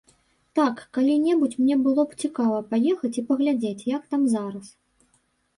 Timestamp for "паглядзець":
3.29-3.87